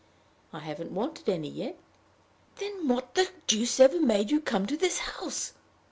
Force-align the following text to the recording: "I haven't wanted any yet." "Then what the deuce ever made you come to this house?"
"I 0.51 0.61
haven't 0.61 0.89
wanted 0.93 1.29
any 1.29 1.47
yet." 1.47 1.77
"Then 2.55 2.87
what 2.87 3.13
the 3.13 3.29
deuce 3.45 3.79
ever 3.79 4.01
made 4.01 4.31
you 4.31 4.39
come 4.41 4.65
to 4.65 4.75
this 4.75 4.97
house?" 4.97 5.53